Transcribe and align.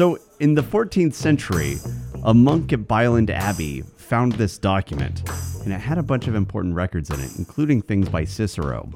So, 0.00 0.18
in 0.38 0.54
the 0.54 0.62
14th 0.62 1.12
century, 1.12 1.76
a 2.24 2.32
monk 2.32 2.72
at 2.72 2.88
Byland 2.88 3.30
Abbey 3.30 3.82
found 3.82 4.32
this 4.32 4.56
document, 4.56 5.28
and 5.62 5.74
it 5.74 5.78
had 5.78 5.98
a 5.98 6.02
bunch 6.02 6.26
of 6.26 6.34
important 6.34 6.74
records 6.74 7.10
in 7.10 7.20
it, 7.20 7.36
including 7.36 7.82
things 7.82 8.08
by 8.08 8.24
Cicero. 8.24 8.90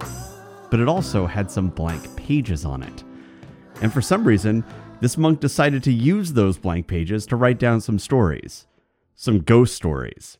But 0.70 0.80
it 0.80 0.88
also 0.88 1.26
had 1.26 1.50
some 1.50 1.68
blank 1.68 2.16
pages 2.16 2.64
on 2.64 2.82
it. 2.82 3.04
And 3.82 3.92
for 3.92 4.00
some 4.00 4.24
reason, 4.24 4.64
this 5.02 5.18
monk 5.18 5.40
decided 5.40 5.82
to 5.82 5.92
use 5.92 6.32
those 6.32 6.56
blank 6.56 6.86
pages 6.86 7.26
to 7.26 7.36
write 7.36 7.58
down 7.58 7.82
some 7.82 7.98
stories, 7.98 8.66
some 9.14 9.40
ghost 9.40 9.74
stories. 9.74 10.38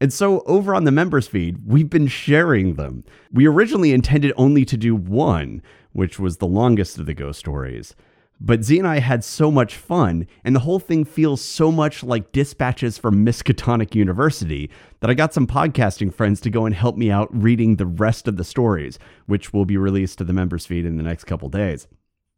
And 0.00 0.10
so, 0.10 0.40
over 0.46 0.74
on 0.74 0.84
the 0.84 0.92
members 0.92 1.28
feed, 1.28 1.58
we've 1.66 1.90
been 1.90 2.06
sharing 2.06 2.76
them. 2.76 3.04
We 3.30 3.46
originally 3.46 3.92
intended 3.92 4.32
only 4.38 4.64
to 4.64 4.78
do 4.78 4.96
one, 4.96 5.60
which 5.92 6.18
was 6.18 6.38
the 6.38 6.46
longest 6.46 6.96
of 6.96 7.04
the 7.04 7.12
ghost 7.12 7.38
stories. 7.38 7.94
But 8.40 8.64
Z 8.64 8.78
and 8.78 8.86
I 8.88 8.98
had 8.98 9.24
so 9.24 9.50
much 9.50 9.76
fun, 9.76 10.26
and 10.44 10.54
the 10.54 10.60
whole 10.60 10.80
thing 10.80 11.04
feels 11.04 11.40
so 11.40 11.70
much 11.70 12.02
like 12.02 12.32
dispatches 12.32 12.98
from 12.98 13.24
Miskatonic 13.24 13.94
University 13.94 14.70
that 15.00 15.08
I 15.08 15.14
got 15.14 15.32
some 15.32 15.46
podcasting 15.46 16.12
friends 16.12 16.40
to 16.42 16.50
go 16.50 16.66
and 16.66 16.74
help 16.74 16.96
me 16.96 17.10
out 17.10 17.28
reading 17.30 17.76
the 17.76 17.86
rest 17.86 18.26
of 18.28 18.36
the 18.36 18.44
stories, 18.44 18.98
which 19.26 19.52
will 19.52 19.64
be 19.64 19.76
released 19.76 20.18
to 20.18 20.24
the 20.24 20.32
members 20.32 20.66
feed 20.66 20.84
in 20.84 20.96
the 20.96 21.02
next 21.02 21.24
couple 21.24 21.48
days. 21.48 21.86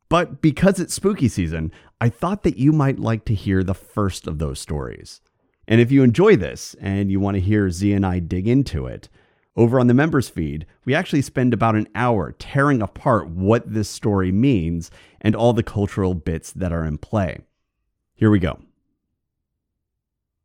But 0.08 0.40
because 0.40 0.78
it's 0.78 0.94
spooky 0.94 1.28
season, 1.28 1.72
I 2.00 2.10
thought 2.10 2.42
that 2.44 2.58
you 2.58 2.72
might 2.72 2.98
like 2.98 3.24
to 3.24 3.34
hear 3.34 3.64
the 3.64 3.74
first 3.74 4.26
of 4.26 4.38
those 4.38 4.60
stories. 4.60 5.20
And 5.66 5.80
if 5.80 5.90
you 5.90 6.02
enjoy 6.02 6.36
this 6.36 6.76
and 6.80 7.10
you 7.10 7.18
want 7.18 7.34
to 7.34 7.40
hear 7.40 7.70
Z 7.70 7.92
and 7.92 8.06
I 8.06 8.20
dig 8.20 8.46
into 8.46 8.86
it, 8.86 9.08
over 9.56 9.80
on 9.80 9.86
the 9.86 9.94
members 9.94 10.28
feed, 10.28 10.66
we 10.84 10.94
actually 10.94 11.22
spend 11.22 11.54
about 11.54 11.76
an 11.76 11.88
hour 11.94 12.32
tearing 12.32 12.82
apart 12.82 13.28
what 13.28 13.72
this 13.72 13.88
story 13.88 14.30
means 14.30 14.90
and 15.20 15.34
all 15.34 15.52
the 15.52 15.62
cultural 15.62 16.14
bits 16.14 16.52
that 16.52 16.72
are 16.72 16.84
in 16.84 16.98
play. 16.98 17.38
Here 18.14 18.30
we 18.30 18.38
go. 18.38 18.60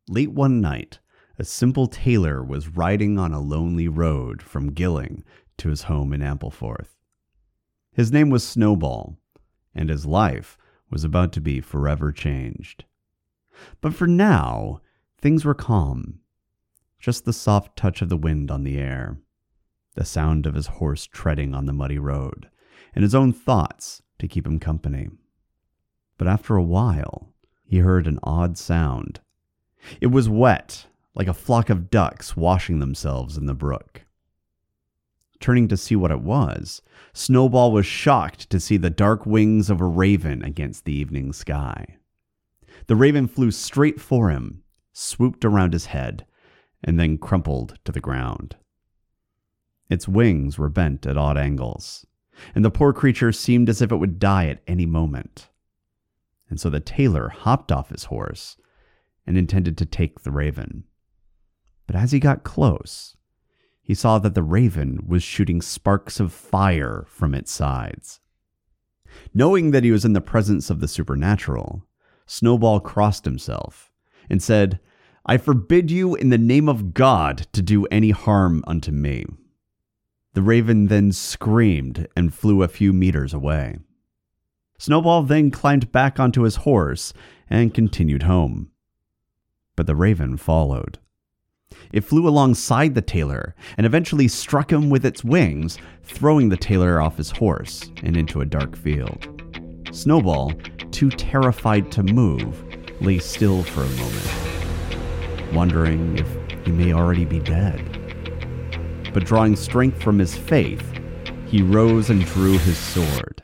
Late 0.08 0.32
one 0.32 0.60
night, 0.60 0.98
a 1.38 1.44
simple 1.44 1.86
tailor 1.86 2.42
was 2.42 2.68
riding 2.68 3.18
on 3.18 3.32
a 3.32 3.40
lonely 3.40 3.88
road 3.88 4.42
from 4.42 4.72
Gilling 4.72 5.24
to 5.58 5.68
his 5.68 5.84
home 5.84 6.12
in 6.12 6.20
Ampleforth. 6.20 6.96
His 7.92 8.10
name 8.10 8.30
was 8.30 8.46
Snowball, 8.46 9.18
and 9.74 9.90
his 9.90 10.06
life 10.06 10.56
was 10.90 11.04
about 11.04 11.32
to 11.32 11.40
be 11.40 11.60
forever 11.60 12.12
changed. 12.12 12.84
But 13.80 13.94
for 13.94 14.06
now, 14.06 14.80
things 15.20 15.44
were 15.44 15.54
calm. 15.54 16.20
Just 17.02 17.24
the 17.24 17.32
soft 17.32 17.76
touch 17.76 18.00
of 18.00 18.08
the 18.08 18.16
wind 18.16 18.48
on 18.48 18.62
the 18.62 18.78
air, 18.78 19.18
the 19.96 20.04
sound 20.04 20.46
of 20.46 20.54
his 20.54 20.68
horse 20.68 21.04
treading 21.04 21.52
on 21.52 21.66
the 21.66 21.72
muddy 21.72 21.98
road, 21.98 22.48
and 22.94 23.02
his 23.02 23.12
own 23.12 23.32
thoughts 23.32 24.02
to 24.20 24.28
keep 24.28 24.46
him 24.46 24.60
company. 24.60 25.08
But 26.16 26.28
after 26.28 26.54
a 26.54 26.62
while, 26.62 27.34
he 27.64 27.78
heard 27.78 28.06
an 28.06 28.20
odd 28.22 28.56
sound. 28.56 29.18
It 30.00 30.12
was 30.12 30.28
wet, 30.28 30.86
like 31.16 31.26
a 31.26 31.34
flock 31.34 31.70
of 31.70 31.90
ducks 31.90 32.36
washing 32.36 32.78
themselves 32.78 33.36
in 33.36 33.46
the 33.46 33.52
brook. 33.52 34.02
Turning 35.40 35.66
to 35.66 35.76
see 35.76 35.96
what 35.96 36.12
it 36.12 36.20
was, 36.20 36.82
Snowball 37.12 37.72
was 37.72 37.84
shocked 37.84 38.48
to 38.50 38.60
see 38.60 38.76
the 38.76 38.90
dark 38.90 39.26
wings 39.26 39.70
of 39.70 39.80
a 39.80 39.86
raven 39.86 40.44
against 40.44 40.84
the 40.84 40.94
evening 40.94 41.32
sky. 41.32 41.96
The 42.86 42.94
raven 42.94 43.26
flew 43.26 43.50
straight 43.50 44.00
for 44.00 44.30
him, 44.30 44.62
swooped 44.92 45.44
around 45.44 45.72
his 45.72 45.86
head, 45.86 46.26
and 46.82 46.98
then 46.98 47.18
crumpled 47.18 47.78
to 47.84 47.92
the 47.92 48.00
ground. 48.00 48.56
Its 49.88 50.08
wings 50.08 50.58
were 50.58 50.68
bent 50.68 51.06
at 51.06 51.18
odd 51.18 51.36
angles, 51.36 52.06
and 52.54 52.64
the 52.64 52.70
poor 52.70 52.92
creature 52.92 53.32
seemed 53.32 53.68
as 53.68 53.82
if 53.82 53.92
it 53.92 53.96
would 53.96 54.18
die 54.18 54.46
at 54.46 54.62
any 54.66 54.86
moment. 54.86 55.48
And 56.48 56.60
so 56.60 56.70
the 56.70 56.80
tailor 56.80 57.28
hopped 57.28 57.70
off 57.70 57.90
his 57.90 58.04
horse 58.04 58.56
and 59.26 59.36
intended 59.36 59.76
to 59.78 59.86
take 59.86 60.20
the 60.20 60.30
raven. 60.30 60.84
But 61.86 61.96
as 61.96 62.12
he 62.12 62.20
got 62.20 62.44
close, 62.44 63.16
he 63.82 63.94
saw 63.94 64.18
that 64.18 64.34
the 64.34 64.42
raven 64.42 65.00
was 65.06 65.22
shooting 65.22 65.60
sparks 65.60 66.20
of 66.20 66.32
fire 66.32 67.04
from 67.08 67.34
its 67.34 67.50
sides. 67.50 68.20
Knowing 69.34 69.72
that 69.72 69.84
he 69.84 69.90
was 69.90 70.04
in 70.04 70.12
the 70.12 70.20
presence 70.20 70.70
of 70.70 70.80
the 70.80 70.88
supernatural, 70.88 71.86
Snowball 72.26 72.80
crossed 72.80 73.24
himself 73.24 73.92
and 74.30 74.42
said, 74.42 74.80
I 75.24 75.36
forbid 75.36 75.90
you 75.90 76.16
in 76.16 76.30
the 76.30 76.38
name 76.38 76.68
of 76.68 76.94
God 76.94 77.46
to 77.52 77.62
do 77.62 77.86
any 77.86 78.10
harm 78.10 78.64
unto 78.66 78.90
me. 78.90 79.24
The 80.34 80.42
raven 80.42 80.86
then 80.86 81.12
screamed 81.12 82.08
and 82.16 82.34
flew 82.34 82.62
a 82.62 82.68
few 82.68 82.92
meters 82.92 83.32
away. 83.32 83.78
Snowball 84.78 85.22
then 85.22 85.52
climbed 85.52 85.92
back 85.92 86.18
onto 86.18 86.42
his 86.42 86.56
horse 86.56 87.12
and 87.48 87.72
continued 87.72 88.24
home. 88.24 88.70
But 89.76 89.86
the 89.86 89.94
raven 89.94 90.36
followed. 90.36 90.98
It 91.92 92.02
flew 92.02 92.26
alongside 92.26 92.94
the 92.94 93.02
tailor 93.02 93.54
and 93.76 93.86
eventually 93.86 94.26
struck 94.26 94.72
him 94.72 94.90
with 94.90 95.06
its 95.06 95.22
wings, 95.22 95.78
throwing 96.02 96.48
the 96.48 96.56
tailor 96.56 97.00
off 97.00 97.16
his 97.16 97.30
horse 97.30 97.90
and 98.02 98.16
into 98.16 98.40
a 98.40 98.46
dark 98.46 98.76
field. 98.76 99.28
Snowball, 99.92 100.52
too 100.90 101.10
terrified 101.10 101.92
to 101.92 102.02
move, 102.02 102.64
lay 103.00 103.18
still 103.18 103.62
for 103.62 103.82
a 103.82 103.88
moment, 103.88 104.51
wondering 105.52 106.18
if 106.18 106.26
he 106.64 106.72
may 106.72 106.92
already 106.92 107.24
be 107.24 107.40
dead. 107.40 107.80
But 109.12 109.24
drawing 109.24 109.56
strength 109.56 110.02
from 110.02 110.18
his 110.18 110.34
faith, 110.34 110.82
he 111.46 111.62
rose 111.62 112.10
and 112.10 112.24
drew 112.24 112.58
his 112.58 112.78
sword. 112.78 113.42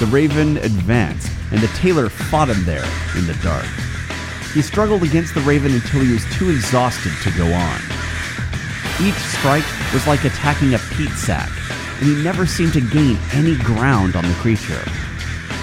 The 0.00 0.06
raven 0.10 0.56
advanced, 0.58 1.30
and 1.52 1.60
the 1.60 1.68
tailor 1.68 2.08
fought 2.08 2.48
him 2.48 2.64
there 2.64 2.84
in 3.16 3.26
the 3.26 3.38
dark. 3.42 3.66
He 4.52 4.62
struggled 4.62 5.02
against 5.02 5.34
the 5.34 5.40
raven 5.42 5.72
until 5.72 6.00
he 6.00 6.12
was 6.12 6.24
too 6.36 6.50
exhausted 6.50 7.12
to 7.22 7.38
go 7.38 7.46
on. 7.52 7.80
Each 9.00 9.14
strike 9.14 9.64
was 9.92 10.06
like 10.06 10.24
attacking 10.24 10.74
a 10.74 10.78
peat 10.96 11.10
sack, 11.10 11.50
and 12.00 12.08
he 12.08 12.22
never 12.22 12.46
seemed 12.46 12.72
to 12.74 12.80
gain 12.80 13.18
any 13.32 13.56
ground 13.58 14.16
on 14.16 14.24
the 14.24 14.34
creature. 14.34 14.82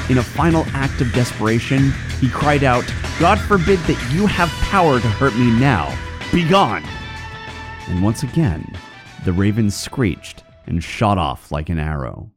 In 0.09 0.17
a 0.17 0.23
final 0.23 0.65
act 0.73 1.01
of 1.01 1.11
desperation, 1.13 1.91
he 2.19 2.29
cried 2.29 2.63
out, 2.63 2.85
God 3.21 3.39
forbid 3.39 3.77
that 3.81 4.11
you 4.11 4.25
have 4.25 4.49
power 4.71 4.99
to 4.99 5.07
hurt 5.07 5.35
me 5.35 5.51
now. 5.59 5.95
Begone! 6.33 6.83
And 7.87 8.01
once 8.01 8.23
again, 8.23 8.75
the 9.25 9.31
raven 9.31 9.69
screeched 9.69 10.43
and 10.65 10.83
shot 10.83 11.19
off 11.19 11.51
like 11.51 11.69
an 11.69 11.77
arrow. 11.77 12.31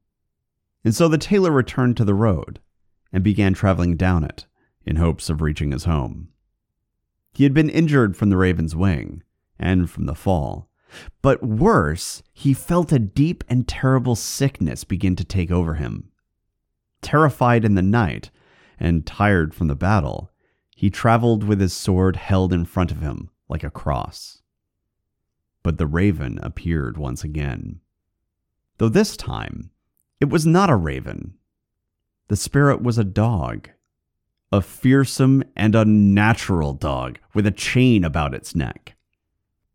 And 0.85 0.95
so 0.95 1.09
the 1.09 1.17
tailor 1.17 1.51
returned 1.51 1.97
to 1.97 2.05
the 2.05 2.13
road 2.13 2.61
and 3.15 3.25
began 3.25 3.55
traveling 3.55 3.97
down 3.97 4.25
it 4.25 4.45
in 4.85 4.97
hopes 4.97 5.31
of 5.31 5.41
reaching 5.41 5.73
his 5.73 5.85
home. 5.85 6.29
He 7.33 7.45
had 7.45 7.55
been 7.55 7.71
injured 7.71 8.15
from 8.15 8.29
the 8.29 8.37
raven's 8.37 8.77
wing 8.77 9.23
and 9.59 9.89
from 9.89 10.05
the 10.05 10.15
fall. 10.15 10.69
But 11.23 11.43
worse, 11.43 12.23
he 12.35 12.53
felt 12.53 12.93
a 12.93 12.99
deep 12.99 13.43
and 13.49 13.67
terrible 13.67 14.17
sickness 14.17 14.85
begin 14.85 15.17
to 15.17 15.25
take 15.25 15.51
over 15.51 15.77
him. 15.77 16.11
Terrified 17.01 17.65
in 17.65 17.75
the 17.75 17.81
night 17.81 18.31
and 18.79 19.07
tired 19.07 19.55
from 19.55 19.69
the 19.69 19.75
battle, 19.75 20.31
he 20.85 20.91
traveled 20.91 21.43
with 21.43 21.63
his 21.63 21.73
sword 21.73 22.15
held 22.15 22.53
in 22.53 22.63
front 22.63 22.91
of 22.91 23.01
him 23.01 23.31
like 23.49 23.65
a 23.65 23.71
cross. 23.71 24.43
But 25.63 25.79
the 25.79 25.87
raven 25.87 26.39
appeared 26.43 26.99
once 26.99 27.25
again. 27.25 27.81
Though 28.77 28.91
this 28.91 29.17
time, 29.17 29.71
it 30.21 30.29
was 30.29 30.45
not 30.45 30.69
a 30.69 30.77
raven. 30.77 31.39
The 32.29 32.37
spirit 32.37 32.83
was 32.83 32.99
a 32.99 33.03
dog 33.03 33.71
a 34.53 34.61
fearsome 34.61 35.43
and 35.57 35.75
unnatural 35.75 36.75
dog 36.75 37.19
with 37.33 37.47
a 37.47 37.51
chain 37.51 38.05
about 38.05 38.35
its 38.35 38.55
neck. 38.55 38.95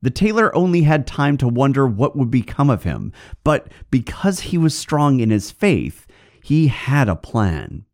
The 0.03 0.11
tailor 0.11 0.55
only 0.55 0.83
had 0.83 1.07
time 1.07 1.37
to 1.37 1.47
wonder 1.47 1.87
what 1.87 2.15
would 2.15 2.29
become 2.29 2.69
of 2.69 2.83
him, 2.83 3.13
but 3.43 3.71
because 3.89 4.41
he 4.41 4.59
was 4.59 4.77
strong 4.77 5.21
in 5.21 5.31
his 5.31 5.49
faith, 5.49 6.05
he 6.43 6.67
had 6.67 7.09
a 7.09 7.15
plan. 7.15 7.85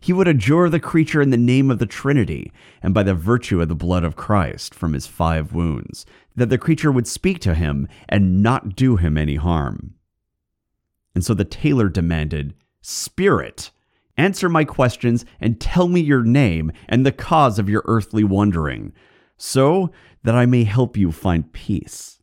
He 0.00 0.12
would 0.12 0.28
adjure 0.28 0.68
the 0.68 0.80
creature 0.80 1.20
in 1.20 1.30
the 1.30 1.36
name 1.36 1.70
of 1.70 1.78
the 1.78 1.86
Trinity 1.86 2.50
and 2.82 2.94
by 2.94 3.02
the 3.02 3.14
virtue 3.14 3.60
of 3.60 3.68
the 3.68 3.74
blood 3.74 4.02
of 4.02 4.16
Christ 4.16 4.74
from 4.74 4.94
his 4.94 5.06
five 5.06 5.52
wounds, 5.52 6.06
that 6.34 6.48
the 6.48 6.58
creature 6.58 6.90
would 6.90 7.06
speak 7.06 7.38
to 7.40 7.54
him 7.54 7.86
and 8.08 8.42
not 8.42 8.74
do 8.74 8.96
him 8.96 9.18
any 9.18 9.36
harm. 9.36 9.94
And 11.14 11.24
so 11.24 11.34
the 11.34 11.44
tailor 11.44 11.88
demanded, 11.88 12.54
Spirit, 12.80 13.70
Answer 14.20 14.50
my 14.50 14.64
questions 14.66 15.24
and 15.40 15.58
tell 15.58 15.88
me 15.88 16.00
your 16.00 16.22
name 16.22 16.72
and 16.90 17.06
the 17.06 17.12
cause 17.12 17.58
of 17.58 17.70
your 17.70 17.82
earthly 17.86 18.22
wandering, 18.22 18.92
so 19.38 19.90
that 20.24 20.34
I 20.34 20.44
may 20.44 20.64
help 20.64 20.94
you 20.94 21.10
find 21.10 21.50
peace. 21.54 22.20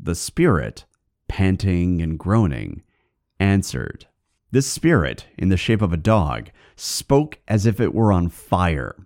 The 0.00 0.14
spirit, 0.14 0.84
panting 1.26 2.00
and 2.02 2.16
groaning, 2.16 2.84
answered. 3.40 4.06
This 4.56 4.66
spirit, 4.66 5.26
in 5.36 5.50
the 5.50 5.58
shape 5.58 5.82
of 5.82 5.92
a 5.92 5.98
dog, 5.98 6.48
spoke 6.76 7.40
as 7.46 7.66
if 7.66 7.78
it 7.78 7.94
were 7.94 8.10
on 8.10 8.30
fire. 8.30 8.96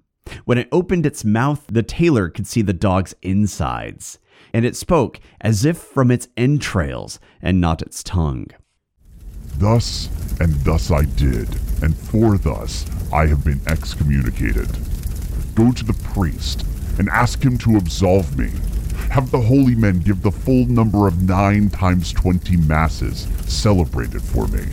When 0.44 0.58
it 0.58 0.68
opened 0.70 1.04
its 1.04 1.24
mouth, 1.24 1.66
the 1.66 1.82
tailor 1.82 2.28
could 2.28 2.46
see 2.46 2.62
the 2.62 2.72
dog's 2.72 3.16
insides, 3.20 4.20
and 4.54 4.64
it 4.64 4.76
spoke 4.76 5.18
as 5.40 5.64
if 5.64 5.76
from 5.76 6.12
its 6.12 6.28
entrails 6.36 7.18
and 7.42 7.60
not 7.60 7.82
its 7.82 8.04
tongue. 8.04 8.46
Thus 9.56 10.08
and 10.38 10.54
thus 10.60 10.92
I 10.92 11.02
did, 11.02 11.48
and 11.82 11.96
for 11.96 12.38
thus 12.38 12.86
I 13.12 13.26
have 13.26 13.44
been 13.44 13.60
excommunicated. 13.66 14.68
Go 15.56 15.72
to 15.72 15.84
the 15.84 16.00
priest 16.14 16.64
and 16.96 17.08
ask 17.08 17.42
him 17.42 17.58
to 17.58 17.76
absolve 17.76 18.38
me. 18.38 18.52
Have 19.10 19.32
the 19.32 19.40
holy 19.40 19.74
men 19.74 19.98
give 19.98 20.22
the 20.22 20.30
full 20.30 20.66
number 20.66 21.08
of 21.08 21.24
nine 21.24 21.70
times 21.70 22.12
twenty 22.12 22.56
masses 22.56 23.26
celebrated 23.48 24.22
for 24.22 24.46
me. 24.46 24.66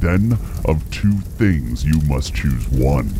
Then 0.00 0.38
of 0.64 0.90
two 0.90 1.12
things 1.12 1.84
you 1.84 2.00
must 2.08 2.34
choose 2.34 2.66
one. 2.68 3.12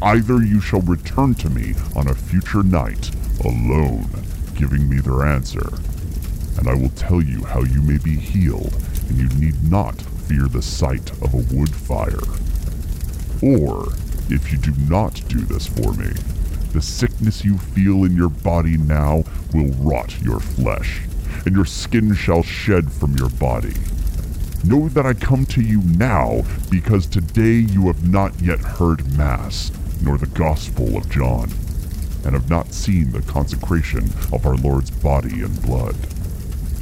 Either 0.00 0.40
you 0.42 0.60
shall 0.60 0.80
return 0.82 1.34
to 1.34 1.50
me 1.50 1.74
on 1.96 2.06
a 2.06 2.14
future 2.14 2.62
night, 2.62 3.10
alone, 3.44 4.08
giving 4.54 4.88
me 4.88 5.00
their 5.00 5.26
answer, 5.26 5.68
and 6.56 6.68
I 6.68 6.74
will 6.74 6.90
tell 6.90 7.20
you 7.20 7.44
how 7.44 7.62
you 7.62 7.82
may 7.82 7.98
be 7.98 8.16
healed, 8.16 8.74
and 9.08 9.18
you 9.18 9.28
need 9.40 9.68
not 9.68 10.00
fear 10.00 10.46
the 10.46 10.62
sight 10.62 11.10
of 11.20 11.34
a 11.34 11.54
wood 11.54 11.74
fire. 11.74 12.22
Or, 13.42 13.92
if 14.30 14.52
you 14.52 14.58
do 14.58 14.72
not 14.88 15.20
do 15.28 15.40
this 15.40 15.66
for 15.66 15.92
me, 15.94 16.10
the 16.72 16.82
sickness 16.82 17.44
you 17.44 17.58
feel 17.58 18.04
in 18.04 18.14
your 18.14 18.28
body 18.28 18.76
now 18.76 19.24
will 19.52 19.72
rot 19.78 20.20
your 20.22 20.38
flesh, 20.38 21.00
and 21.44 21.56
your 21.56 21.64
skin 21.64 22.14
shall 22.14 22.44
shed 22.44 22.92
from 22.92 23.16
your 23.16 23.30
body. 23.30 23.74
Know 24.64 24.88
that 24.88 25.06
I 25.06 25.14
come 25.14 25.46
to 25.46 25.62
you 25.62 25.80
now 25.82 26.42
because 26.70 27.06
today 27.06 27.58
you 27.58 27.86
have 27.86 28.10
not 28.10 28.38
yet 28.40 28.58
heard 28.58 29.16
Mass, 29.16 29.70
nor 30.02 30.18
the 30.18 30.26
Gospel 30.26 30.96
of 30.96 31.08
John, 31.08 31.50
and 32.24 32.34
have 32.34 32.50
not 32.50 32.72
seen 32.72 33.12
the 33.12 33.22
consecration 33.22 34.04
of 34.32 34.44
our 34.44 34.56
Lord's 34.56 34.90
body 34.90 35.42
and 35.42 35.62
blood. 35.62 35.96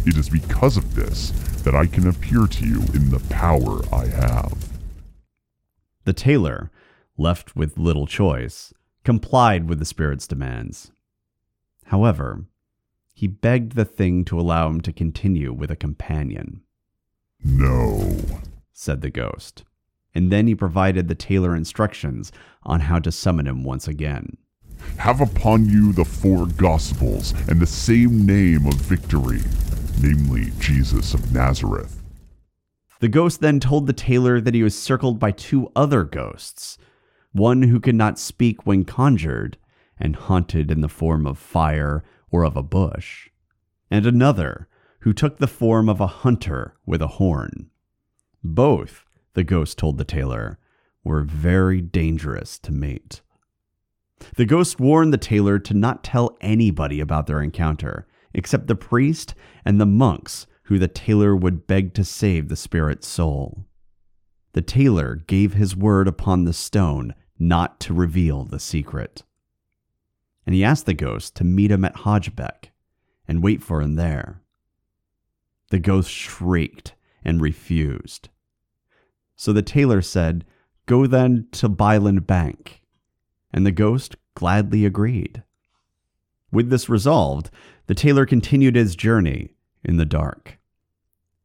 It 0.06 0.17
is 0.17 0.31
because 0.31 0.76
of 0.76 0.94
this 0.94 1.31
that 1.64 1.75
I 1.75 1.87
can 1.87 2.08
appear 2.08 2.46
to 2.46 2.67
you 2.67 2.81
in 2.94 3.11
the 3.11 3.23
power 3.28 3.82
I 3.93 4.06
have. 4.06 4.56
The 6.05 6.12
tailor, 6.12 6.70
left 7.19 7.56
with 7.56 7.76
little 7.76 8.06
choice, 8.06 8.73
complied 9.05 9.69
with 9.69 9.81
the 9.81 9.84
spirit's 9.84 10.26
demands. 10.26 10.93
However, 11.87 12.46
he 13.14 13.26
begged 13.26 13.73
the 13.73 13.84
thing 13.84 14.25
to 14.26 14.40
allow 14.40 14.69
him 14.69 14.81
to 14.81 14.93
continue 14.93 15.52
with 15.52 15.70
a 15.70 15.76
companion. 15.76 16.62
No, 17.44 18.17
said 18.73 19.00
the 19.00 19.11
ghost, 19.11 19.65
and 20.15 20.31
then 20.31 20.47
he 20.47 20.55
provided 20.55 21.09
the 21.09 21.15
tailor 21.15 21.55
instructions 21.55 22.33
on 22.62 22.81
how 22.81 22.99
to 22.99 23.12
summon 23.12 23.47
him 23.47 23.65
once 23.65 23.88
again. 23.88 24.37
Have 24.99 25.21
upon 25.21 25.69
you 25.69 25.93
the 25.93 26.05
four 26.05 26.47
Gospels 26.47 27.33
and 27.49 27.61
the 27.61 27.67
same 27.67 28.27
name 28.27 28.67
of 28.67 28.75
victory, 28.75 29.41
namely 30.00 30.53
Jesus 30.59 31.15
of 31.15 31.33
Nazareth. 31.33 32.03
The 33.00 33.09
ghost 33.09 33.41
then 33.41 33.61
told 33.61 33.87
the 33.87 33.93
tailor 33.93 34.41
that 34.41 34.55
he 34.55 34.62
was 34.62 34.79
circled 34.79 35.19
by 35.19 35.31
two 35.31 35.71
other 35.77 36.03
ghosts 36.05 36.79
one 37.33 37.65
who 37.65 37.81
could 37.81 37.94
not 37.94 38.19
speak 38.19 38.67
when 38.67 38.85
conjured 38.85 39.59
and 39.99 40.17
haunted 40.17 40.71
in 40.71 40.81
the 40.81 40.88
form 40.88 41.27
of 41.27 41.38
fire 41.38 42.03
or 42.31 42.44
of 42.44 42.56
a 42.56 42.62
bush, 42.62 43.29
and 43.91 44.06
another 44.06 44.69
who 45.06 45.12
took 45.12 45.38
the 45.38 45.47
form 45.47 45.88
of 45.88 46.00
a 46.00 46.08
hunter 46.08 46.75
with 46.85 47.00
a 47.00 47.06
horn. 47.06 47.70
Both, 48.43 49.05
the 49.35 49.44
ghost 49.44 49.79
told 49.79 49.99
the 49.99 50.05
tailor, 50.05 50.58
were 51.05 51.23
very 51.23 51.81
dangerous 51.81 52.58
to 52.58 52.73
mate. 52.73 53.20
The 54.35 54.44
ghost 54.44 54.81
warned 54.81 55.12
the 55.12 55.17
tailor 55.17 55.61
to 55.61 55.75
not 55.75 56.03
tell 56.03 56.37
anybody 56.41 56.99
about 56.99 57.29
their 57.29 57.41
encounter, 57.41 58.08
except 58.35 58.67
the 58.67 58.75
priest 58.75 59.37
and 59.64 59.81
the 59.81 59.87
monks 59.87 60.49
who 60.64 60.76
the 60.76 60.88
tailor 60.88 61.37
would 61.37 61.69
beg 61.69 61.94
to 61.94 62.05
save 62.05 62.49
the 62.49 62.56
spirit's 62.56 63.06
soul. 63.06 63.64
The 64.55 64.62
tailor 64.62 65.23
gave 65.29 65.52
his 65.52 65.76
word 65.76 66.09
upon 66.09 66.47
the 66.47 66.52
stone 66.52 67.14
not 67.38 67.79
to 67.79 67.94
reveal 67.94 68.43
the 68.43 68.59
secret. 68.59 69.23
And 70.44 70.52
he 70.52 70.64
asked 70.64 70.87
the 70.87 70.94
ghost 70.94 71.37
to 71.37 71.44
meet 71.44 71.70
him 71.70 71.85
at 71.85 71.99
Hodgebeck 71.99 72.70
and 73.29 73.41
wait 73.41 73.62
for 73.62 73.81
him 73.81 73.94
there. 73.94 74.43
The 75.70 75.78
ghost 75.78 76.10
shrieked 76.10 76.94
and 77.24 77.40
refused. 77.40 78.28
So 79.34 79.52
the 79.52 79.62
tailor 79.62 80.02
said, 80.02 80.44
Go 80.86 81.06
then 81.06 81.48
to 81.52 81.68
Byland 81.68 82.26
Bank. 82.26 82.82
And 83.52 83.66
the 83.66 83.72
ghost 83.72 84.16
gladly 84.34 84.84
agreed. 84.84 85.42
With 86.52 86.70
this 86.70 86.88
resolved, 86.88 87.50
the 87.86 87.94
tailor 87.94 88.26
continued 88.26 88.76
his 88.76 88.96
journey 88.96 89.54
in 89.84 89.96
the 89.96 90.06
dark. 90.06 90.58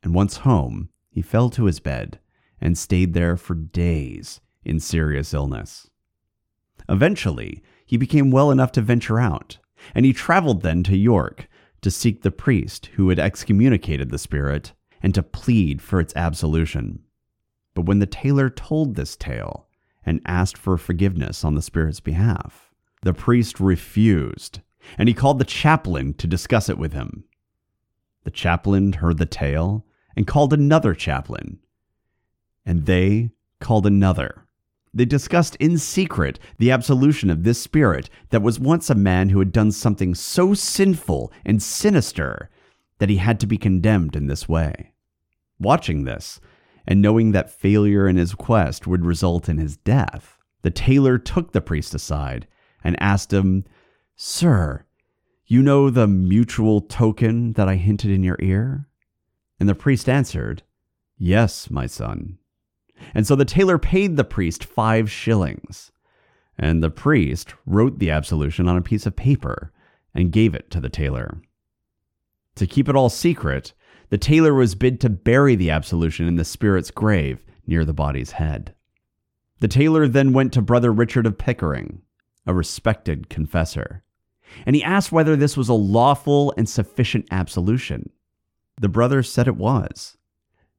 And 0.03 0.13
once 0.13 0.37
home, 0.37 0.89
he 1.09 1.21
fell 1.21 1.49
to 1.51 1.65
his 1.65 1.79
bed 1.79 2.19
and 2.59 2.77
stayed 2.77 3.13
there 3.13 3.35
for 3.37 3.55
days 3.55 4.39
in 4.63 4.79
serious 4.79 5.33
illness. 5.33 5.89
Eventually, 6.87 7.63
he 7.85 7.97
became 7.97 8.31
well 8.31 8.51
enough 8.51 8.71
to 8.73 8.81
venture 8.81 9.19
out, 9.19 9.57
and 9.95 10.05
he 10.05 10.13
traveled 10.13 10.61
then 10.61 10.83
to 10.83 10.95
York 10.95 11.47
to 11.81 11.91
seek 11.91 12.21
the 12.21 12.31
priest 12.31 12.87
who 12.95 13.09
had 13.09 13.19
excommunicated 13.19 14.09
the 14.09 14.17
spirit 14.17 14.73
and 15.01 15.13
to 15.13 15.23
plead 15.23 15.81
for 15.81 15.99
its 15.99 16.15
absolution. 16.15 16.99
But 17.73 17.85
when 17.85 17.99
the 17.99 18.05
tailor 18.05 18.49
told 18.49 18.95
this 18.95 19.15
tale 19.15 19.67
and 20.05 20.21
asked 20.25 20.57
for 20.57 20.77
forgiveness 20.77 21.43
on 21.43 21.55
the 21.55 21.61
spirit's 21.61 21.99
behalf, 21.99 22.71
the 23.01 23.13
priest 23.13 23.59
refused, 23.59 24.61
and 24.97 25.07
he 25.07 25.13
called 25.13 25.39
the 25.39 25.45
chaplain 25.45 26.13
to 26.15 26.27
discuss 26.27 26.69
it 26.69 26.77
with 26.77 26.93
him. 26.93 27.23
The 28.23 28.31
chaplain 28.31 28.93
heard 28.93 29.17
the 29.17 29.25
tale 29.25 29.85
and 30.15 30.27
called 30.27 30.53
another 30.53 30.93
chaplain, 30.93 31.59
and 32.65 32.85
they 32.85 33.31
called 33.59 33.85
another. 33.87 34.45
They 34.93 35.05
discussed 35.05 35.55
in 35.55 35.77
secret 35.77 36.39
the 36.57 36.71
absolution 36.71 37.29
of 37.29 37.43
this 37.43 37.61
spirit 37.61 38.09
that 38.29 38.41
was 38.41 38.59
once 38.59 38.89
a 38.89 38.95
man 38.95 39.29
who 39.29 39.39
had 39.39 39.51
done 39.51 39.71
something 39.71 40.13
so 40.13 40.53
sinful 40.53 41.31
and 41.45 41.61
sinister 41.61 42.49
that 42.99 43.09
he 43.09 43.17
had 43.17 43.39
to 43.39 43.47
be 43.47 43.57
condemned 43.57 44.15
in 44.15 44.27
this 44.27 44.49
way. 44.49 44.91
Watching 45.59 46.03
this, 46.03 46.41
and 46.85 47.01
knowing 47.01 47.31
that 47.31 47.51
failure 47.51 48.07
in 48.07 48.17
his 48.17 48.33
quest 48.33 48.85
would 48.85 49.05
result 49.05 49.47
in 49.47 49.57
his 49.57 49.77
death, 49.77 50.37
the 50.61 50.71
tailor 50.71 51.17
took 51.17 51.51
the 51.51 51.61
priest 51.61 51.95
aside 51.95 52.47
and 52.83 53.01
asked 53.01 53.31
him, 53.31 53.65
Sir, 54.15 54.85
you 55.45 55.61
know 55.61 55.89
the 55.89 56.07
mutual 56.07 56.81
token 56.81 57.53
that 57.53 57.67
I 57.67 57.75
hinted 57.75 58.11
in 58.11 58.23
your 58.23 58.37
ear? 58.39 58.87
And 59.59 59.69
the 59.69 59.75
priest 59.75 60.09
answered, 60.09 60.63
Yes, 61.17 61.69
my 61.69 61.85
son. 61.85 62.39
And 63.13 63.25
so 63.25 63.35
the 63.35 63.45
tailor 63.45 63.77
paid 63.77 64.15
the 64.17 64.23
priest 64.23 64.63
five 64.63 65.09
shillings. 65.09 65.91
And 66.57 66.83
the 66.83 66.89
priest 66.89 67.53
wrote 67.65 67.99
the 67.99 68.11
absolution 68.11 68.67
on 68.67 68.77
a 68.77 68.81
piece 68.81 69.05
of 69.05 69.15
paper 69.15 69.71
and 70.13 70.31
gave 70.31 70.53
it 70.53 70.69
to 70.71 70.79
the 70.79 70.89
tailor. 70.89 71.41
To 72.55 72.67
keep 72.67 72.89
it 72.89 72.95
all 72.95 73.09
secret, 73.09 73.73
the 74.09 74.17
tailor 74.17 74.53
was 74.53 74.75
bid 74.75 74.99
to 75.01 75.09
bury 75.09 75.55
the 75.55 75.71
absolution 75.71 76.27
in 76.27 76.35
the 76.35 76.45
spirit's 76.45 76.91
grave 76.91 77.43
near 77.65 77.85
the 77.85 77.93
body's 77.93 78.31
head. 78.31 78.75
The 79.59 79.67
tailor 79.67 80.07
then 80.07 80.33
went 80.33 80.53
to 80.53 80.61
Brother 80.61 80.91
Richard 80.91 81.25
of 81.25 81.37
Pickering, 81.37 82.01
a 82.45 82.53
respected 82.53 83.29
confessor, 83.29 84.03
and 84.65 84.75
he 84.75 84.83
asked 84.83 85.11
whether 85.11 85.35
this 85.35 85.55
was 85.55 85.69
a 85.69 85.73
lawful 85.73 86.53
and 86.57 86.67
sufficient 86.67 87.27
absolution. 87.31 88.09
The 88.79 88.89
brother 88.89 89.23
said 89.23 89.47
it 89.47 89.55
was. 89.55 90.17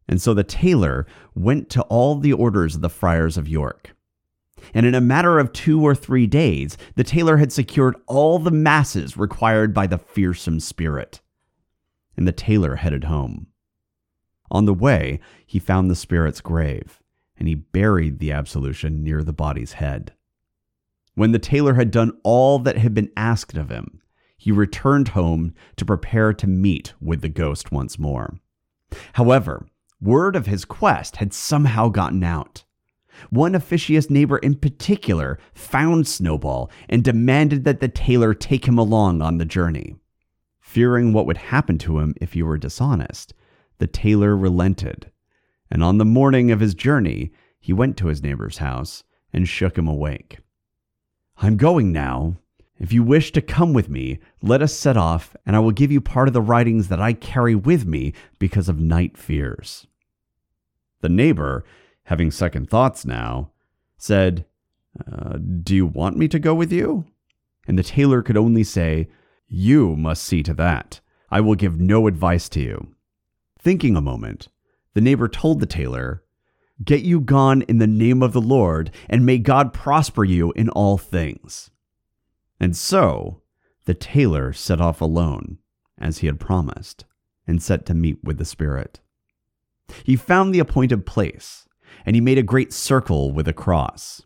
And 0.08 0.20
so 0.20 0.34
the 0.34 0.44
tailor 0.44 1.06
went 1.34 1.70
to 1.70 1.82
all 1.82 2.16
the 2.16 2.32
orders 2.32 2.74
of 2.74 2.80
the 2.80 2.88
friars 2.88 3.36
of 3.36 3.48
York. 3.48 3.94
And 4.74 4.86
in 4.86 4.94
a 4.94 5.00
matter 5.00 5.38
of 5.38 5.52
two 5.52 5.82
or 5.82 5.94
three 5.94 6.26
days, 6.26 6.76
the 6.94 7.04
tailor 7.04 7.38
had 7.38 7.52
secured 7.52 7.96
all 8.06 8.38
the 8.38 8.50
masses 8.50 9.16
required 9.16 9.74
by 9.74 9.86
the 9.86 9.98
fearsome 9.98 10.60
spirit. 10.60 11.20
And 12.16 12.28
the 12.28 12.32
tailor 12.32 12.76
headed 12.76 13.04
home. 13.04 13.48
On 14.50 14.66
the 14.66 14.74
way, 14.74 15.18
he 15.46 15.58
found 15.58 15.90
the 15.90 15.96
spirit's 15.96 16.40
grave, 16.40 17.00
and 17.38 17.48
he 17.48 17.54
buried 17.54 18.18
the 18.18 18.32
absolution 18.32 19.02
near 19.02 19.22
the 19.22 19.32
body's 19.32 19.74
head. 19.74 20.12
When 21.14 21.32
the 21.32 21.38
tailor 21.38 21.74
had 21.74 21.90
done 21.90 22.18
all 22.22 22.58
that 22.60 22.78
had 22.78 22.94
been 22.94 23.10
asked 23.16 23.56
of 23.56 23.70
him, 23.70 24.00
he 24.36 24.52
returned 24.52 25.08
home 25.08 25.54
to 25.76 25.84
prepare 25.84 26.32
to 26.34 26.46
meet 26.46 26.92
with 27.00 27.20
the 27.20 27.28
ghost 27.28 27.72
once 27.72 27.98
more. 27.98 28.34
However, 29.14 29.66
Word 30.02 30.34
of 30.34 30.46
his 30.46 30.64
quest 30.64 31.16
had 31.16 31.32
somehow 31.32 31.88
gotten 31.88 32.24
out. 32.24 32.64
One 33.30 33.54
officious 33.54 34.10
neighbor 34.10 34.38
in 34.38 34.56
particular 34.56 35.38
found 35.54 36.08
Snowball 36.08 36.72
and 36.88 37.04
demanded 37.04 37.62
that 37.64 37.78
the 37.78 37.86
tailor 37.86 38.34
take 38.34 38.66
him 38.66 38.78
along 38.78 39.22
on 39.22 39.38
the 39.38 39.44
journey. 39.44 39.94
Fearing 40.60 41.12
what 41.12 41.26
would 41.26 41.36
happen 41.36 41.78
to 41.78 42.00
him 42.00 42.14
if 42.20 42.32
he 42.32 42.42
were 42.42 42.58
dishonest, 42.58 43.32
the 43.78 43.86
tailor 43.86 44.36
relented, 44.36 45.12
and 45.70 45.84
on 45.84 45.98
the 45.98 46.04
morning 46.04 46.50
of 46.50 46.58
his 46.58 46.74
journey, 46.74 47.30
he 47.60 47.72
went 47.72 47.96
to 47.98 48.08
his 48.08 48.24
neighbor's 48.24 48.58
house 48.58 49.04
and 49.32 49.48
shook 49.48 49.78
him 49.78 49.86
awake. 49.86 50.38
I'm 51.36 51.56
going 51.56 51.92
now. 51.92 52.38
If 52.76 52.92
you 52.92 53.04
wish 53.04 53.30
to 53.32 53.40
come 53.40 53.72
with 53.72 53.88
me, 53.88 54.18
let 54.42 54.62
us 54.62 54.74
set 54.74 54.96
off, 54.96 55.36
and 55.46 55.54
I 55.54 55.60
will 55.60 55.70
give 55.70 55.92
you 55.92 56.00
part 56.00 56.26
of 56.26 56.34
the 56.34 56.42
writings 56.42 56.88
that 56.88 57.00
I 57.00 57.12
carry 57.12 57.54
with 57.54 57.86
me 57.86 58.14
because 58.40 58.68
of 58.68 58.80
night 58.80 59.16
fears. 59.16 59.86
The 61.02 61.08
neighbor, 61.08 61.64
having 62.04 62.30
second 62.30 62.70
thoughts 62.70 63.04
now, 63.04 63.50
said, 63.98 64.46
uh, 65.06 65.36
Do 65.36 65.76
you 65.76 65.86
want 65.86 66.16
me 66.16 66.28
to 66.28 66.38
go 66.38 66.54
with 66.54 66.72
you? 66.72 67.04
And 67.68 67.78
the 67.78 67.82
tailor 67.82 68.22
could 68.22 68.36
only 68.36 68.64
say, 68.64 69.08
You 69.46 69.94
must 69.96 70.24
see 70.24 70.42
to 70.44 70.54
that. 70.54 71.00
I 71.30 71.40
will 71.40 71.54
give 71.54 71.78
no 71.78 72.06
advice 72.06 72.48
to 72.50 72.60
you. 72.60 72.94
Thinking 73.58 73.96
a 73.96 74.00
moment, 74.00 74.48
the 74.94 75.00
neighbor 75.00 75.28
told 75.28 75.60
the 75.60 75.66
tailor, 75.66 76.22
Get 76.84 77.02
you 77.02 77.20
gone 77.20 77.62
in 77.62 77.78
the 77.78 77.86
name 77.86 78.22
of 78.22 78.32
the 78.32 78.40
Lord, 78.40 78.90
and 79.08 79.26
may 79.26 79.38
God 79.38 79.72
prosper 79.72 80.24
you 80.24 80.52
in 80.52 80.68
all 80.70 80.98
things. 80.98 81.70
And 82.58 82.76
so 82.76 83.42
the 83.84 83.94
tailor 83.94 84.52
set 84.52 84.80
off 84.80 85.00
alone, 85.00 85.58
as 85.98 86.18
he 86.18 86.26
had 86.26 86.40
promised, 86.40 87.04
and 87.46 87.62
set 87.62 87.86
to 87.86 87.94
meet 87.94 88.22
with 88.22 88.38
the 88.38 88.44
Spirit. 88.44 89.00
He 90.04 90.16
found 90.16 90.54
the 90.54 90.58
appointed 90.58 91.06
place, 91.06 91.68
and 92.04 92.16
he 92.16 92.20
made 92.20 92.38
a 92.38 92.42
great 92.42 92.72
circle 92.72 93.32
with 93.32 93.48
a 93.48 93.52
cross. 93.52 94.22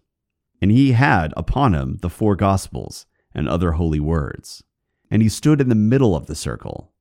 And 0.60 0.70
he 0.70 0.92
had 0.92 1.32
upon 1.36 1.74
him 1.74 1.98
the 2.00 2.10
four 2.10 2.36
Gospels 2.36 3.06
and 3.34 3.48
other 3.48 3.72
holy 3.72 4.00
words. 4.00 4.62
And 5.10 5.22
he 5.22 5.28
stood 5.28 5.60
in 5.60 5.68
the 5.68 5.74
middle 5.74 6.16
of 6.16 6.26
the 6.26 6.34
circle. 6.34 6.92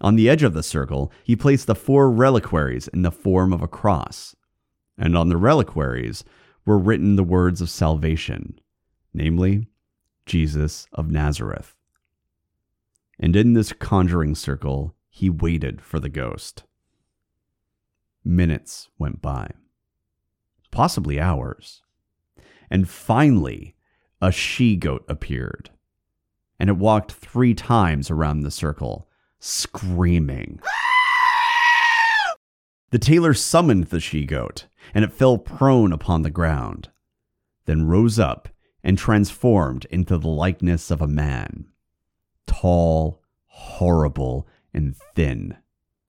On 0.00 0.16
the 0.16 0.28
edge 0.28 0.42
of 0.42 0.54
the 0.54 0.62
circle, 0.62 1.12
he 1.22 1.36
placed 1.36 1.66
the 1.66 1.74
four 1.74 2.10
reliquaries 2.10 2.88
in 2.88 3.02
the 3.02 3.12
form 3.12 3.52
of 3.52 3.62
a 3.62 3.68
cross. 3.68 4.34
And 4.96 5.16
on 5.16 5.28
the 5.28 5.36
reliquaries 5.36 6.24
were 6.64 6.78
written 6.78 7.16
the 7.16 7.24
words 7.24 7.60
of 7.60 7.70
salvation, 7.70 8.60
namely, 9.12 9.68
Jesus 10.26 10.86
of 10.92 11.10
Nazareth. 11.10 11.74
And 13.18 13.36
in 13.36 13.52
this 13.52 13.72
conjuring 13.72 14.34
circle, 14.34 14.94
he 15.08 15.28
waited 15.30 15.80
for 15.80 16.00
the 16.00 16.08
ghost. 16.08 16.64
Minutes 18.24 18.88
went 18.98 19.20
by, 19.20 19.50
possibly 20.70 21.18
hours. 21.18 21.82
And 22.70 22.88
finally, 22.88 23.74
a 24.20 24.30
she 24.30 24.76
goat 24.76 25.04
appeared. 25.08 25.70
And 26.58 26.70
it 26.70 26.76
walked 26.76 27.12
three 27.12 27.54
times 27.54 28.10
around 28.10 28.40
the 28.40 28.50
circle, 28.50 29.08
screaming. 29.40 30.60
the 32.90 32.98
tailor 32.98 33.34
summoned 33.34 33.86
the 33.86 33.98
she 33.98 34.24
goat, 34.24 34.66
and 34.94 35.04
it 35.04 35.12
fell 35.12 35.38
prone 35.38 35.92
upon 35.92 36.22
the 36.22 36.30
ground, 36.30 36.90
then 37.66 37.88
rose 37.88 38.18
up 38.18 38.48
and 38.84 38.96
transformed 38.96 39.86
into 39.86 40.16
the 40.16 40.28
likeness 40.28 40.90
of 40.90 41.00
a 41.00 41.08
man, 41.08 41.66
tall, 42.46 43.20
horrible, 43.46 44.46
and 44.72 44.96
thin, 44.96 45.56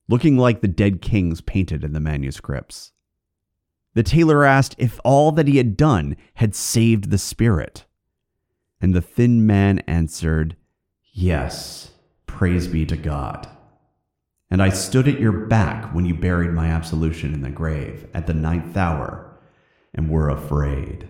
looking 0.07 0.37
like 0.37 0.61
the 0.61 0.67
dead 0.67 1.01
kings 1.01 1.41
painted 1.41 1.83
in 1.83 1.93
the 1.93 1.99
manuscripts. 1.99 2.91
The 3.93 4.03
tailor 4.03 4.43
asked 4.43 4.75
if 4.77 4.99
all 5.03 5.31
that 5.33 5.47
he 5.47 5.57
had 5.57 5.77
done 5.77 6.15
had 6.35 6.55
saved 6.55 7.09
the 7.09 7.17
spirit. 7.17 7.85
And 8.81 8.93
the 8.93 9.01
thin 9.01 9.45
man 9.45 9.79
answered, 9.79 10.55
Yes, 11.11 11.91
praise 12.25 12.67
be 12.67 12.85
to 12.87 12.97
God. 12.97 13.47
And 14.49 14.61
I 14.61 14.69
stood 14.69 15.07
at 15.07 15.19
your 15.19 15.31
back 15.31 15.93
when 15.93 16.05
you 16.05 16.13
buried 16.13 16.51
my 16.51 16.67
absolution 16.67 17.33
in 17.33 17.41
the 17.41 17.49
grave 17.49 18.07
at 18.13 18.27
the 18.27 18.33
ninth 18.33 18.75
hour, 18.75 19.39
and 19.93 20.09
were 20.09 20.29
afraid. 20.29 21.07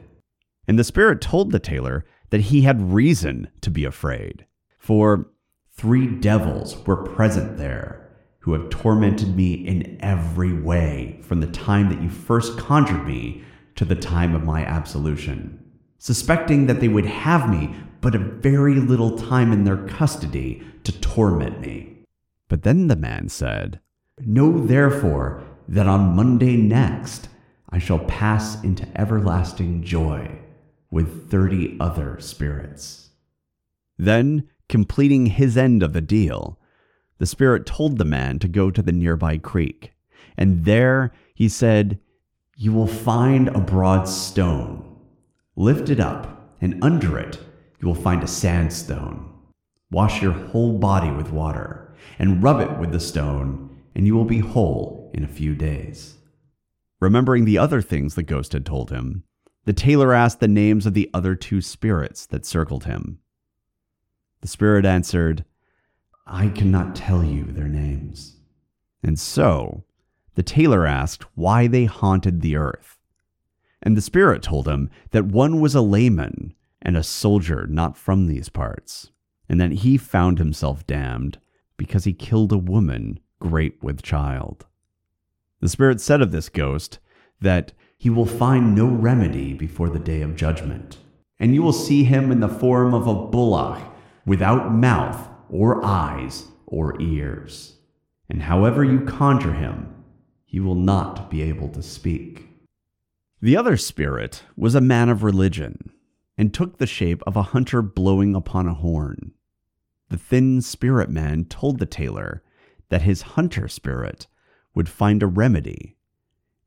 And 0.68 0.78
the 0.78 0.84
Spirit 0.84 1.20
told 1.20 1.52
the 1.52 1.60
tailor 1.60 2.06
that 2.30 2.42
he 2.42 2.62
had 2.62 2.94
reason 2.94 3.50
to 3.62 3.70
be 3.70 3.86
afraid, 3.86 4.46
for 4.78 5.30
three 5.72 6.08
devils 6.08 6.86
were 6.86 7.04
present 7.04 7.58
there 7.58 8.03
who 8.44 8.52
have 8.52 8.70
tormented 8.70 9.38
me 9.38 9.54
in 9.54 9.98
every 10.02 10.52
way 10.52 11.18
from 11.22 11.40
the 11.40 11.48
time 11.48 11.88
that 11.90 12.02
you 12.02 12.10
first 12.10 12.58
conjured 12.58 13.08
me 13.08 13.42
to 13.74 13.86
the 13.86 13.96
time 13.96 14.36
of 14.36 14.44
my 14.44 14.66
absolution, 14.66 15.58
suspecting 15.98 16.68
that 16.68 16.82
they 16.82 16.90
would 16.90 17.06
have 17.06 17.50
me 17.50 17.74
but 18.02 18.14
a 18.14 18.20
very 18.20 18.76
little 18.76 19.18
time 19.18 19.54
in 19.54 19.64
their 19.64 19.88
custody 19.88 20.62
to 20.84 20.92
torment 21.00 21.62
me. 21.62 21.96
But 22.50 22.64
then 22.64 22.88
the 22.88 22.98
man 22.98 23.30
said, 23.30 23.80
Know 24.20 24.66
therefore 24.66 25.42
that 25.70 25.88
on 25.88 26.14
Monday 26.14 26.58
next 26.58 27.30
I 27.70 27.80
shall 27.80 28.00
pass 28.00 28.62
into 28.62 28.86
everlasting 29.00 29.84
joy 29.84 30.40
with 30.92 31.32
thirty 31.32 31.78
other 31.80 32.20
spirits. 32.20 33.12
Then, 33.98 34.50
completing 34.68 35.28
his 35.28 35.56
end 35.56 35.82
of 35.82 35.94
the 35.94 36.02
deal, 36.02 36.60
the 37.18 37.26
Spirit 37.26 37.66
told 37.66 37.98
the 37.98 38.06
man 38.06 38.40
to 38.40 38.48
go 38.48 38.72
to 38.72 38.82
the 38.82 38.92
nearby 38.92 39.38
creek. 39.38 39.94
And 40.38 40.66
there 40.66 41.12
he 41.34 41.48
said, 41.50 42.00
You 42.56 42.74
will 42.74 42.88
find 42.88 43.50
a 43.50 43.60
broad 43.60 44.08
stone. 44.08 44.98
Lift 45.56 45.90
it 45.90 46.00
up, 46.00 46.56
and 46.60 46.84
under 46.84 47.18
it 47.20 47.40
you 47.80 47.88
will 47.88 47.96
find 47.96 48.24
a 48.24 48.28
sandstone. 48.28 49.30
Wash 49.92 50.22
your 50.22 50.32
whole 50.32 50.78
body 50.78 51.12
with 51.12 51.32
water, 51.32 51.94
and 52.18 52.42
rub 52.42 52.60
it 52.60 52.80
with 52.80 52.92
the 52.92 53.00
stone, 53.00 53.78
and 53.94 54.08
you 54.08 54.16
will 54.16 54.26
be 54.26 54.40
whole 54.40 55.12
in 55.14 55.24
a 55.24 55.28
few 55.28 55.56
days. 55.56 56.16
Remembering 57.00 57.46
the 57.46 57.58
other 57.58 57.82
things 57.82 58.16
the 58.16 58.24
ghost 58.24 58.54
had 58.54 58.66
told 58.66 58.90
him, 58.90 59.24
the 59.66 59.74
tailor 59.74 60.14
asked 60.14 60.40
the 60.40 60.48
names 60.48 60.86
of 60.86 60.94
the 60.94 61.10
other 61.14 61.36
two 61.36 61.62
spirits 61.62 62.26
that 62.26 62.46
circled 62.46 62.86
him. 62.86 63.20
The 64.42 64.48
spirit 64.48 64.86
answered, 64.86 65.46
I 66.26 66.48
cannot 66.48 66.96
tell 66.96 67.24
you 67.24 67.44
their 67.46 67.68
names. 67.68 68.38
And 69.04 69.20
so 69.20 69.84
the 70.36 70.44
tailor 70.44 70.86
asked 70.86 71.26
why 71.36 71.68
they 71.68 71.86
haunted 71.86 72.42
the 72.42 72.56
earth. 72.56 72.98
And 73.82 73.98
the 73.98 74.02
spirit 74.02 74.42
told 74.42 74.68
him 74.68 74.90
that 75.12 75.26
one 75.26 75.60
was 75.60 75.76
a 75.76 75.82
layman 75.82 76.54
and 76.82 76.96
a 76.96 77.04
soldier 77.04 77.68
not 77.68 77.98
from 77.98 78.28
these 78.28 78.50
parts, 78.50 79.12
and 79.50 79.60
that 79.60 79.72
he 79.72 79.98
found 79.98 80.40
himself 80.40 80.88
damned 80.88 81.40
because 81.76 82.06
he 82.06 82.14
killed 82.14 82.52
a 82.52 82.58
woman 82.58 83.20
great 83.40 83.84
with 83.84 84.02
child. 84.02 84.66
The 85.60 85.70
spirit 85.70 86.00
said 86.00 86.22
of 86.22 86.32
this 86.32 86.50
ghost 86.50 87.00
that 87.42 87.74
he 87.98 88.10
will 88.10 88.26
find 88.26 88.74
no 88.74 88.88
remedy 88.88 89.54
before 89.54 89.90
the 89.90 90.00
day 90.00 90.22
of 90.22 90.36
judgment, 90.36 90.98
and 91.40 91.54
you 91.54 91.62
will 91.62 91.74
see 91.74 92.06
him 92.06 92.32
in 92.32 92.40
the 92.40 92.48
form 92.48 92.94
of 92.94 93.08
a 93.08 93.14
bullock 93.14 93.82
without 94.26 94.74
mouth 94.74 95.30
or 95.54 95.86
eyes 95.86 96.48
or 96.66 97.00
ears. 97.00 97.78
And 98.28 98.42
however 98.42 98.84
you 98.84 99.02
conjure 99.02 99.54
him, 99.54 99.94
he 100.46 100.60
will 100.60 100.76
not 100.76 101.30
be 101.30 101.44
able 101.44 101.70
to 101.70 101.84
speak. 101.84 102.48
The 103.40 103.56
other 103.56 103.78
spirit 103.78 104.42
was 104.58 104.74
a 104.74 104.82
man 104.82 105.10
of 105.10 105.22
religion, 105.22 105.92
and 106.36 106.52
took 106.52 106.78
the 106.78 106.88
shape 106.88 107.22
of 107.28 107.38
a 107.38 107.44
hunter 107.44 107.84
blowing 107.84 108.34
upon 108.34 108.68
a 108.68 108.74
horn. 108.74 109.34
The 110.10 110.18
thin 110.18 110.60
spirit 110.62 111.12
man 111.12 111.46
told 111.46 111.78
the 111.78 111.86
tailor 111.86 112.42
that 112.90 113.04
his 113.04 113.22
hunter 113.22 113.68
spirit 113.68 114.26
would 114.74 114.90
find 114.90 115.22
a 115.22 115.28
remedy, 115.28 115.98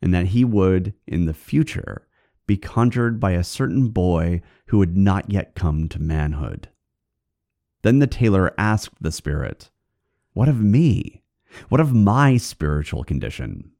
and 0.00 0.14
that 0.14 0.26
he 0.26 0.44
would, 0.44 0.94
in 1.08 1.24
the 1.24 1.34
future, 1.34 2.06
be 2.46 2.56
conjured 2.56 3.18
by 3.18 3.32
a 3.32 3.42
certain 3.42 3.88
boy 3.88 4.42
who 4.66 4.78
had 4.78 4.96
not 4.96 5.32
yet 5.32 5.56
come 5.56 5.88
to 5.88 6.00
manhood. 6.00 6.68
Then 7.86 8.00
the 8.00 8.08
tailor 8.08 8.52
asked 8.58 9.00
the 9.00 9.12
spirit, 9.12 9.70
What 10.32 10.48
of 10.48 10.60
me? 10.60 11.22
What 11.68 11.80
of 11.80 11.94
my 11.94 12.36
spiritual 12.36 13.04
condition? 13.04 13.70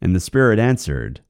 And 0.00 0.12
the 0.12 0.18
spirit 0.18 0.58
answered, 0.58 1.20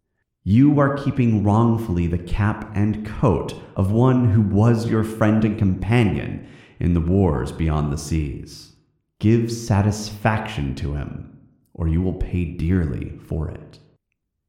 You 0.42 0.80
are 0.80 0.96
keeping 0.96 1.44
wrongfully 1.44 2.06
the 2.06 2.16
cap 2.16 2.72
and 2.74 3.04
coat 3.04 3.54
of 3.76 3.92
one 3.92 4.30
who 4.30 4.40
was 4.40 4.88
your 4.88 5.04
friend 5.04 5.44
and 5.44 5.58
companion 5.58 6.48
in 6.80 6.94
the 6.94 7.00
wars 7.02 7.52
beyond 7.52 7.92
the 7.92 7.98
seas. 7.98 8.74
Give 9.18 9.52
satisfaction 9.52 10.74
to 10.76 10.94
him, 10.94 11.36
or 11.74 11.88
you 11.88 12.00
will 12.00 12.14
pay 12.14 12.46
dearly 12.46 13.18
for 13.26 13.50
it. 13.50 13.80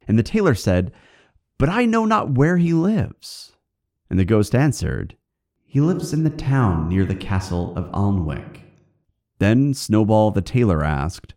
And 0.08 0.18
the 0.18 0.24
tailor 0.24 0.56
said, 0.56 0.94
But 1.58 1.68
I 1.68 1.88
know 1.88 2.06
not 2.06 2.36
where 2.36 2.56
he 2.56 2.72
lives. 2.72 3.52
And 4.10 4.18
the 4.18 4.24
ghost 4.24 4.56
answered, 4.56 5.18
he 5.74 5.82
lives 5.82 6.14
in 6.14 6.24
the 6.24 6.30
town 6.30 6.88
near 6.88 7.04
the 7.04 7.16
castle 7.16 7.76
of 7.76 7.92
Alnwick. 7.94 8.62
Then 9.40 9.74
Snowball 9.74 10.30
the 10.30 10.40
tailor 10.40 10.84
asked, 10.84 11.34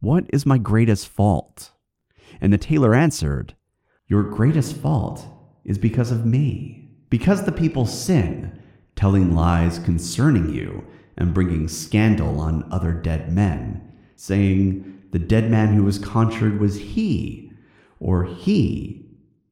What 0.00 0.24
is 0.30 0.44
my 0.44 0.58
greatest 0.58 1.06
fault? 1.06 1.70
And 2.40 2.52
the 2.52 2.58
tailor 2.58 2.96
answered, 2.96 3.54
Your 4.08 4.24
greatest 4.24 4.76
fault 4.76 5.24
is 5.64 5.78
because 5.78 6.10
of 6.10 6.26
me, 6.26 6.96
because 7.10 7.44
the 7.44 7.52
people 7.52 7.86
sin, 7.86 8.60
telling 8.96 9.36
lies 9.36 9.78
concerning 9.78 10.52
you 10.52 10.84
and 11.16 11.32
bringing 11.32 11.68
scandal 11.68 12.40
on 12.40 12.68
other 12.72 12.90
dead 12.90 13.32
men, 13.32 13.92
saying, 14.16 15.00
The 15.12 15.20
dead 15.20 15.48
man 15.48 15.68
who 15.74 15.84
was 15.84 16.00
conjured 16.00 16.58
was 16.58 16.74
he, 16.74 17.52
or 18.00 18.24
he, 18.24 19.06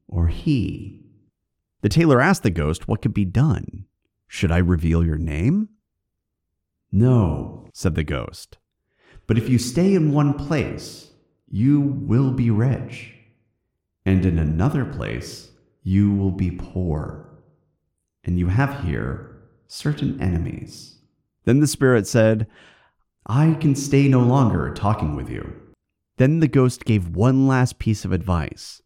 or 0.09 0.27
he. 0.27 1.05
The 1.83 1.87
tailor 1.87 2.19
asked 2.19 2.43
the 2.43 2.49
ghost 2.49 2.89
what 2.89 3.01
could 3.01 3.13
be 3.13 3.23
done. 3.23 3.85
Should 4.27 4.51
I 4.51 4.57
reveal 4.57 5.05
your 5.05 5.17
name? 5.17 5.69
No, 6.91 7.69
said 7.73 7.95
the 7.95 8.03
ghost. 8.03 8.57
But 9.27 9.37
if 9.37 9.49
you 9.49 9.57
stay 9.57 9.93
in 9.93 10.13
one 10.13 10.33
place, 10.33 11.11
you 11.49 11.81
will 11.81 12.31
be 12.31 12.49
rich. 12.49 13.13
And 14.05 14.25
in 14.25 14.37
another 14.37 14.85
place, 14.85 15.51
you 15.83 16.13
will 16.13 16.31
be 16.31 16.51
poor. 16.51 17.29
And 18.23 18.37
you 18.37 18.47
have 18.47 18.83
here 18.83 19.41
certain 19.67 20.21
enemies. 20.21 20.99
Then 21.45 21.59
the 21.59 21.67
spirit 21.67 22.07
said, 22.07 22.47
I 23.25 23.55
can 23.59 23.75
stay 23.75 24.07
no 24.07 24.21
longer 24.21 24.73
talking 24.73 25.15
with 25.15 25.29
you. 25.29 25.53
Then 26.17 26.39
the 26.39 26.47
ghost 26.47 26.85
gave 26.85 27.15
one 27.15 27.47
last 27.47 27.79
piece 27.79 28.05
of 28.05 28.11
advice 28.11 28.81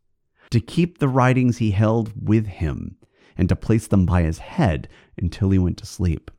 to 0.49 0.59
keep 0.59 0.97
the 0.97 1.09
writings 1.09 1.57
he 1.57 1.71
held 1.71 2.11
with 2.27 2.47
him 2.47 2.97
and 3.37 3.47
to 3.49 3.55
place 3.55 3.87
them 3.87 4.05
by 4.05 4.23
his 4.23 4.39
head 4.39 4.89
until 5.21 5.49
he 5.49 5.59
went 5.59 5.77
to 5.77 5.85
sleep. 5.85 6.31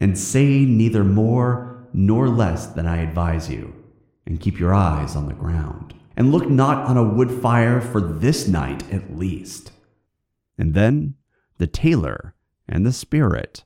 And 0.00 0.16
say 0.16 0.64
neither 0.64 1.04
more 1.04 1.88
nor 1.92 2.28
less 2.28 2.66
than 2.66 2.86
I 2.86 2.98
advise 2.98 3.50
you, 3.50 3.74
and 4.26 4.40
keep 4.40 4.58
your 4.58 4.72
eyes 4.72 5.16
on 5.16 5.26
the 5.26 5.34
ground, 5.34 5.94
and 6.16 6.32
look 6.32 6.48
not 6.48 6.86
on 6.86 6.96
a 6.96 7.04
wood 7.04 7.30
fire 7.30 7.80
for 7.80 8.00
this 8.00 8.46
night 8.46 8.90
at 8.92 9.16
least. 9.16 9.72
And 10.56 10.74
then 10.74 11.14
the 11.58 11.66
tailor 11.66 12.34
and 12.68 12.86
the 12.86 12.92
spirit 12.92 13.64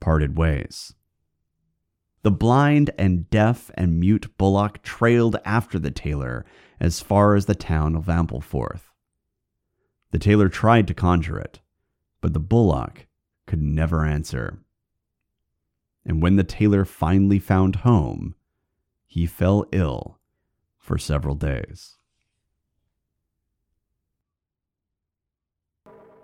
parted 0.00 0.36
ways. 0.36 0.94
The 2.22 2.30
blind 2.32 2.90
and 2.98 3.30
deaf 3.30 3.70
and 3.74 4.00
mute 4.00 4.36
bullock 4.36 4.82
trailed 4.82 5.36
after 5.44 5.78
the 5.78 5.92
tailor 5.92 6.44
as 6.80 7.00
far 7.00 7.36
as 7.36 7.46
the 7.46 7.54
town 7.54 7.94
of 7.94 8.06
Ampleforth. 8.06 8.92
The 10.10 10.18
tailor 10.18 10.48
tried 10.48 10.88
to 10.88 10.94
conjure 10.94 11.38
it, 11.38 11.60
but 12.20 12.32
the 12.32 12.40
bullock 12.40 13.06
could 13.56 13.62
never 13.62 14.04
answer. 14.04 14.58
And 16.04 16.22
when 16.22 16.36
the 16.36 16.44
tailor 16.44 16.84
finally 16.84 17.38
found 17.38 17.76
home, 17.76 18.34
he 19.06 19.26
fell 19.26 19.64
ill 19.72 20.18
for 20.76 20.98
several 20.98 21.34
days. 21.34 21.96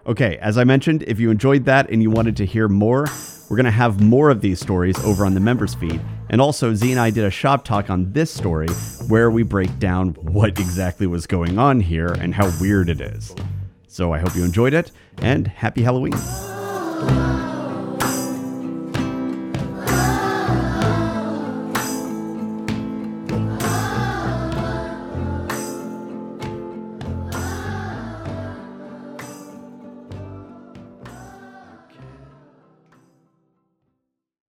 Okay, 0.06 0.36
as 0.38 0.58
I 0.58 0.64
mentioned, 0.64 1.04
if 1.04 1.18
you 1.18 1.30
enjoyed 1.30 1.64
that 1.64 1.88
and 1.88 2.02
you 2.02 2.10
wanted 2.10 2.36
to 2.36 2.44
hear 2.44 2.68
more, 2.68 3.08
we're 3.48 3.56
going 3.56 3.64
to 3.64 3.70
have 3.70 4.02
more 4.02 4.28
of 4.30 4.42
these 4.42 4.60
stories 4.60 4.98
over 5.04 5.24
on 5.24 5.32
the 5.32 5.40
members 5.40 5.74
feed. 5.74 6.00
And 6.28 6.40
also, 6.40 6.74
Z 6.74 6.90
and 6.90 7.00
I 7.00 7.10
did 7.10 7.24
a 7.24 7.30
shop 7.30 7.64
talk 7.64 7.88
on 7.88 8.12
this 8.12 8.30
story 8.30 8.68
where 9.08 9.30
we 9.30 9.42
break 9.42 9.78
down 9.78 10.10
what 10.14 10.58
exactly 10.60 11.06
was 11.06 11.26
going 11.26 11.58
on 11.58 11.80
here 11.80 12.08
and 12.08 12.34
how 12.34 12.50
weird 12.60 12.90
it 12.90 13.00
is. 13.00 13.34
So 13.86 14.12
I 14.12 14.18
hope 14.18 14.34
you 14.36 14.44
enjoyed 14.44 14.74
it 14.74 14.90
and 15.18 15.46
happy 15.46 15.82
Halloween. 15.82 16.51
Oh. 17.04 17.51